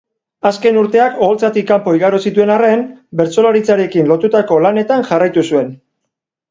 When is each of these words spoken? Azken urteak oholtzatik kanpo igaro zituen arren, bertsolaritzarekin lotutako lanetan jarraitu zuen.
Azken 0.49 0.79
urteak 0.83 1.19
oholtzatik 1.25 1.67
kanpo 1.73 1.93
igaro 1.99 2.21
zituen 2.29 2.55
arren, 2.55 2.83
bertsolaritzarekin 3.21 4.13
lotutako 4.15 4.63
lanetan 4.69 5.11
jarraitu 5.13 5.51
zuen. 5.53 5.73